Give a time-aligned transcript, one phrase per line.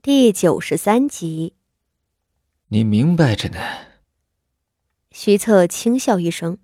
[0.00, 1.54] 第九十三集。
[2.68, 3.58] 你明白着呢。
[5.10, 6.58] 徐策轻笑一声：“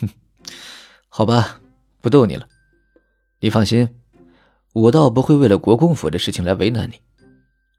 [0.00, 0.08] 哼，
[1.08, 1.60] 好吧，
[2.00, 2.48] 不逗你了。
[3.38, 3.88] 你放心，
[4.72, 7.00] 我倒不会为了国公府的事情来为难你。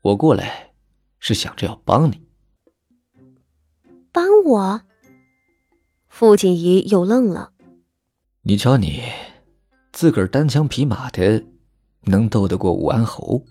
[0.04, 0.71] 我过来
[1.20, 2.26] 是想着要帮你。
[4.14, 4.82] 帮我？”
[6.08, 7.52] 傅锦仪又愣了。
[8.44, 9.04] 你瞧你，
[9.92, 11.44] 自个儿单枪匹马的，
[12.04, 13.44] 能斗得过武安侯？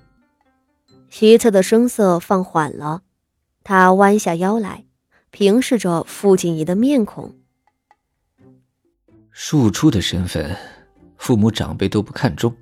[1.11, 3.03] 徐策的声色放缓了，
[3.65, 4.87] 他弯下腰来，
[5.31, 7.37] 平视着傅锦仪的面孔。
[9.31, 10.57] 庶出的身份，
[11.19, 12.57] 父母长辈都不看重，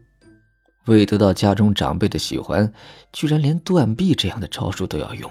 [0.87, 2.73] 为得到家中长辈的喜欢，
[3.13, 5.31] 居然连断臂这样的招数都要用。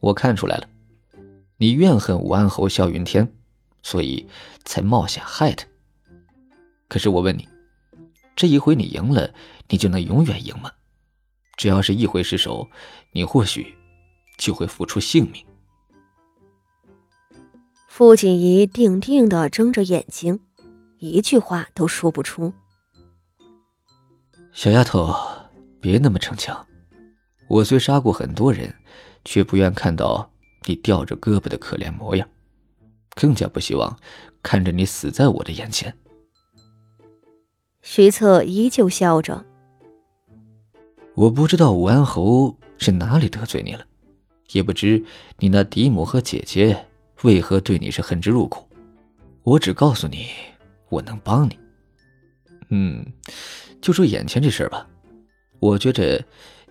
[0.00, 0.68] 我看出来了，
[1.56, 3.30] 你怨恨武安侯萧云天。
[3.82, 4.28] 所以
[4.66, 5.66] 才冒险害他。
[6.86, 7.48] 可是我问你，
[8.36, 9.32] 这一回你赢了，
[9.70, 10.70] 你就能永远赢吗？
[11.60, 12.66] 只要是一回失手，
[13.12, 13.76] 你或许
[14.38, 15.44] 就会付出性命。
[17.86, 20.40] 傅锦仪定定的睁着眼睛，
[21.00, 22.50] 一句话都说不出。
[24.54, 25.14] 小丫头，
[25.82, 26.66] 别那么逞强。
[27.46, 28.74] 我虽杀过很多人，
[29.26, 30.32] 却不愿看到
[30.64, 32.26] 你吊着胳膊的可怜模样。
[33.14, 33.94] 更加不希望
[34.42, 35.94] 看着你死在我的眼前。
[37.82, 39.44] 徐策依旧笑着。
[41.20, 43.84] 我不知道武安侯是哪里得罪你了，
[44.52, 45.04] 也不知
[45.38, 46.86] 你那嫡母和姐姐
[47.24, 48.66] 为何对你是恨之入骨。
[49.42, 50.28] 我只告诉你，
[50.88, 51.58] 我能帮你。
[52.70, 53.04] 嗯，
[53.82, 54.88] 就说眼前这事儿吧，
[55.58, 56.24] 我觉着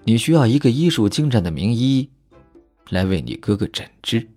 [0.03, 2.09] 你需要一个医术精湛的名医
[2.89, 4.27] 来为你哥哥诊治。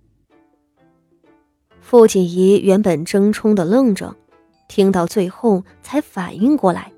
[1.81, 4.15] 傅锦仪原本怔忡的愣着，
[4.67, 6.93] 听到最后才反应过来，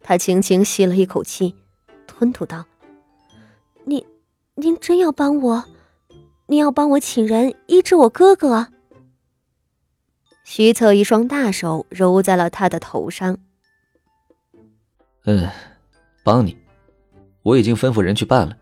[0.00, 1.54] 他轻轻吸了一口气，
[2.24, 2.64] 吞吐道
[3.84, 4.02] ：“您，
[4.54, 5.64] 您真要帮我？
[6.46, 8.68] 您要帮我请人医治我哥哥？”
[10.42, 13.36] 徐策一双大手揉在了他的头上。
[15.26, 15.50] “嗯，
[16.22, 16.56] 帮你，
[17.42, 18.56] 我已经吩咐人去办了，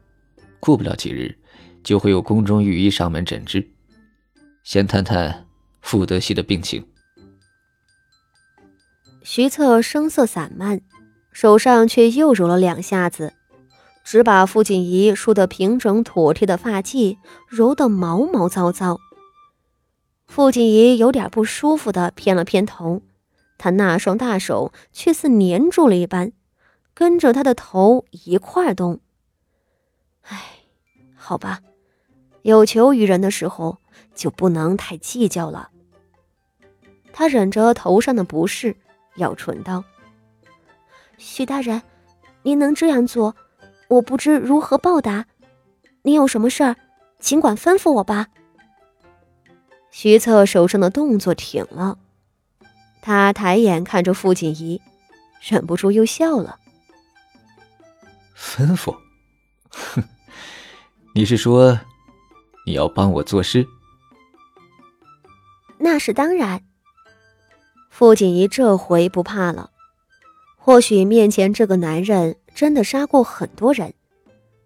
[0.58, 1.38] 过不了几日，
[1.84, 3.64] 就会有宫中御医上门诊治。”
[4.64, 5.46] 先谈谈
[5.82, 6.84] 傅德熙的病情。
[9.22, 10.80] 徐策声色散漫，
[11.32, 13.34] 手上却又揉了两下子，
[14.04, 17.18] 只把傅锦仪梳得平整妥帖的发髻
[17.48, 18.98] 揉得毛毛躁躁。
[20.26, 23.02] 傅锦仪有点不舒服的偏了偏头，
[23.58, 26.32] 他那双大手却似粘住了一般，
[26.94, 29.00] 跟着他的头一块动。
[30.22, 30.40] 唉，
[31.14, 31.60] 好吧，
[32.42, 33.78] 有求于人的时候。
[34.14, 35.70] 就不能太计较了。
[37.14, 38.76] 他忍着头上的不适，
[39.16, 39.84] 咬唇道
[41.16, 41.82] ：“许大人，
[42.42, 43.34] 您能这样做，
[43.92, 45.26] 我不知如何报答。
[46.02, 46.76] 你有什么事儿，
[47.18, 48.28] 尽管吩咐我吧。”
[49.92, 51.98] 徐策手上的动作停了，
[53.02, 54.80] 他抬眼看着傅锦仪，
[55.42, 56.58] 忍不住又笑了。
[58.34, 58.96] 吩咐？
[59.70, 60.02] 哼，
[61.14, 61.78] 你是说
[62.64, 63.66] 你要帮我做事？
[65.78, 66.62] 那是当然。
[67.90, 69.70] 傅锦仪这回不怕了。
[70.56, 73.92] 或许面前这个男人真的杀过很多人，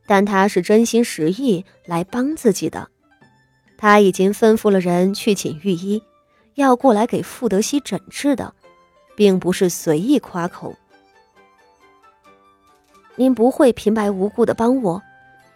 [0.06, 2.88] 但他是真心实意来帮自己的。
[3.76, 6.02] 他已经吩咐了人去请御医，
[6.54, 8.54] 要过来给傅德熙诊治的，
[9.14, 10.74] 并不是随意夸口。
[13.14, 15.02] 您不会平白无故的帮我，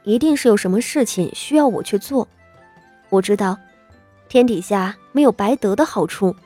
[0.05, 2.27] 一定是有什么事情需要我去做。
[3.09, 3.59] 我知道。
[4.29, 6.37] 天底下没有白得的好处。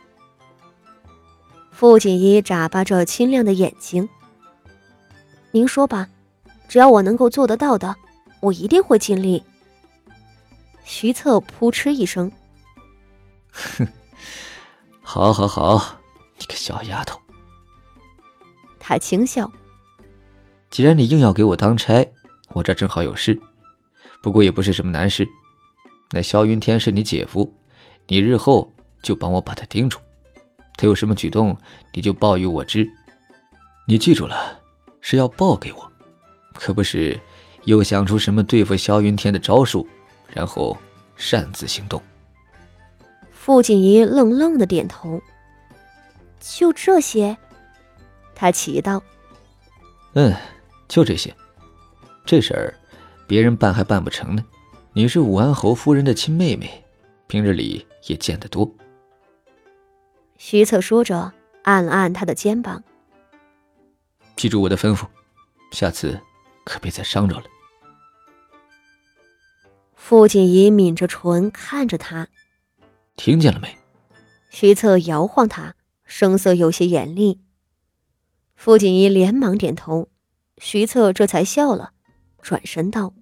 [1.71, 4.09] 傅锦衣眨巴着清亮的眼睛。
[5.55, 6.09] 您说吧，
[6.67, 7.95] 只要我能够做得到的，
[8.41, 9.41] 我一定会尽力。
[10.83, 12.29] 徐策扑哧一声
[13.55, 13.87] ：“哼，
[15.01, 16.01] 好，好，好，
[16.41, 17.21] 你个小丫头。”
[18.81, 19.49] 他轻笑
[20.71, 22.05] ：“既然你硬要给我当差，
[22.49, 23.41] 我这正好有事，
[24.21, 25.25] 不过也不是什么难事。
[26.11, 27.55] 那萧云天是你姐夫。”
[28.09, 28.75] 你日后
[29.05, 30.01] 就帮我把他盯住，
[30.77, 31.57] 他有什么举动，
[31.93, 32.91] 你就报与我知。
[33.87, 34.61] 你记住了，
[35.07, 35.93] 是要报给我，
[36.55, 37.21] 可不是
[37.65, 39.87] 又想出什么对付萧云天的招数，
[40.33, 40.75] 然后
[41.15, 42.03] 擅自行动。
[43.31, 45.21] 傅锦仪愣愣的点头。
[46.41, 47.37] 就这些？
[48.35, 49.03] 他奇道。
[50.15, 50.35] 嗯，
[50.89, 51.35] 就这些。
[52.25, 52.75] 这事儿，
[53.27, 54.43] 别人办还办不成呢。
[54.95, 56.83] 你是武安侯夫人的亲妹妹。
[57.27, 58.71] 平日里也见得多。
[60.39, 61.31] 徐策说着，
[61.65, 62.83] 按了按他的肩膀。
[64.37, 65.07] 记住我的吩咐，
[65.71, 66.21] 下次
[66.65, 67.45] 可别再伤着了。
[69.95, 72.29] 傅锦仪抿着唇看着他，
[73.17, 73.79] 听见了没？
[74.51, 77.41] 徐策摇晃他，声色有些严厉。
[78.55, 80.09] 傅锦仪连忙点头，
[80.59, 81.93] 徐策这才笑了，
[82.43, 83.15] 转身道：“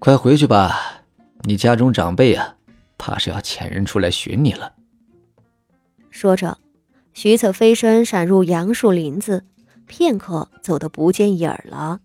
[0.00, 1.04] 快回去吧，
[1.42, 2.56] 你家中长辈啊，
[2.96, 4.74] 怕是要遣人出来寻你了。”
[6.10, 6.58] 说着，
[7.12, 9.44] 徐策飞身闪入杨树林子，
[9.86, 12.00] 片刻走得不见影儿了。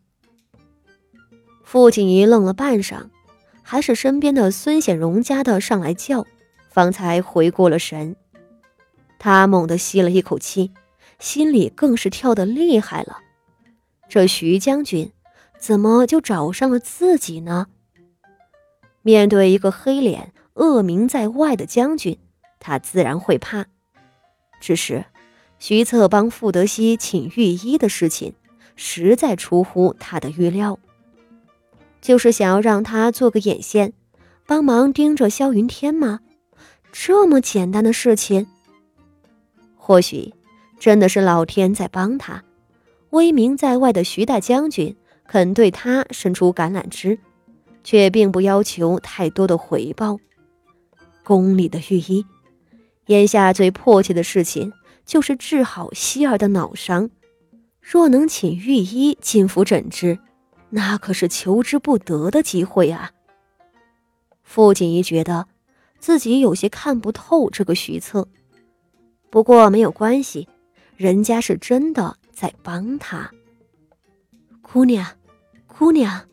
[1.64, 3.10] 父亲一愣了半晌。
[3.62, 6.26] 还是身边的孙显荣家的上来叫，
[6.72, 8.16] 方才回过了神。
[9.20, 10.72] 他猛地吸了一口气，
[11.20, 13.20] 心里更是跳得厉害了。
[14.08, 15.12] 这徐将军
[15.60, 17.68] 怎么就找上了自己呢？
[19.04, 22.18] 面对一个黑脸、恶名在外的将军，
[22.60, 23.68] 他自然会怕。
[24.60, 25.06] 只是
[25.60, 28.34] 徐策帮傅德熙请御医的事情，
[28.76, 30.80] 实在出乎他的预料。
[32.02, 33.92] 就是想要让他做个眼线，
[34.48, 36.22] 帮忙盯着萧云天吗？
[36.94, 38.48] 这么简单的事情，
[39.76, 40.34] 或许
[40.80, 42.44] 真的是老天在帮他。
[43.10, 44.96] 威名在外的徐大将军
[45.28, 47.20] 肯对他伸出橄榄枝，
[47.84, 50.18] 却并不要求太多的回报。
[51.24, 52.26] 宫里的御医，
[53.08, 54.72] 眼下最迫切的事情
[55.10, 57.10] 就是治好希儿的脑伤。
[57.82, 60.20] 若能请御医进府诊治。
[60.70, 63.10] 那可是求之不得的机会啊！
[64.44, 65.48] 傅锦仪觉得
[65.98, 68.28] 自己有些看不透这个徐策，
[69.32, 70.48] 不过没有关系，
[70.96, 73.32] 人家是真的在帮他。
[74.62, 75.04] 姑娘，
[75.66, 76.28] 姑娘。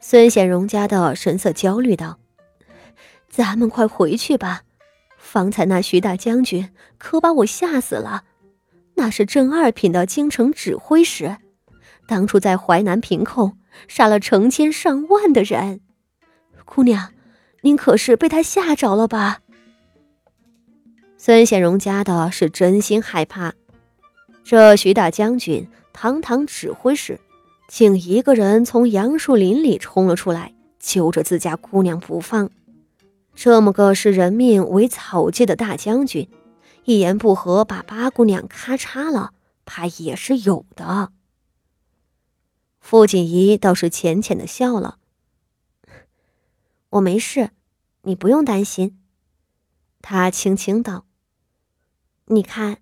[0.00, 2.18] 孙显荣家的神色焦虑道
[3.28, 4.62] ：“咱们快回去吧，
[5.34, 8.22] 方才那徐大将军可把我吓死了，
[8.94, 11.38] 那是正二品的京城指挥使。”
[12.06, 13.54] 当初在淮南平寇，
[13.88, 15.80] 杀了成千上万的人，
[16.64, 17.10] 姑娘，
[17.62, 19.40] 您可是被他吓着了吧？
[21.18, 23.54] 孙显荣家的是真心害怕，
[24.44, 27.18] 这徐大将军堂堂指挥使，
[27.66, 32.48] 竟一个人从杨树林里冲了出来，揪着自家姑娘不放。
[33.34, 36.28] 这么个视人命为草芥的大将军，
[36.84, 39.32] 一言不合把八姑娘咔嚓了，
[39.64, 41.12] 怕也是有的。
[42.80, 44.98] 傅锦仪倒是浅浅的笑了。
[46.90, 47.50] 我没事，
[48.02, 49.00] 你不用担心。
[50.00, 51.06] 他轻轻道
[52.26, 52.78] ：“你看，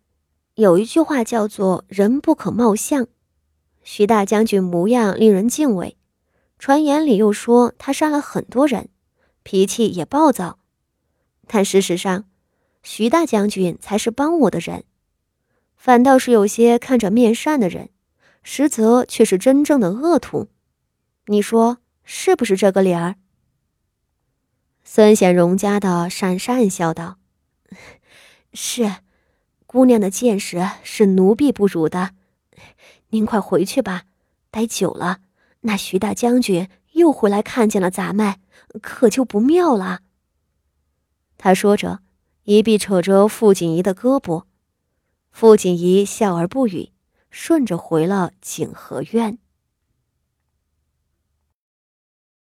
[0.54, 3.06] 有一句话叫做‘人不可貌相’。
[3.82, 5.96] 徐大将军模样令人敬畏，
[6.58, 8.88] 传言里又说他杀了很多人，
[9.42, 10.58] 脾气也暴躁。
[11.46, 12.24] 但事实上，
[12.82, 14.84] 徐大将军才是帮我的人，
[15.76, 17.90] 反倒是有些看着面善的人。”
[18.44, 20.48] 实则却是真正的恶徒，
[21.26, 23.14] 你说是不是这个理儿？
[24.82, 27.18] 孙显荣家的讪讪笑道
[28.52, 28.96] ：“是，
[29.64, 32.16] 姑娘的见识是奴婢不如的。
[33.10, 34.06] 您快回去吧，
[34.50, 35.20] 待久了，
[35.60, 36.68] 那徐大将军
[37.02, 38.36] 又回来看见了咱们，
[38.80, 40.00] 可就不妙了。”
[41.36, 42.00] 他说着，
[42.44, 44.44] 一臂扯着傅锦仪的胳膊，
[45.30, 46.92] 傅锦仪笑而不语。
[47.34, 49.38] 顺着回了景和院。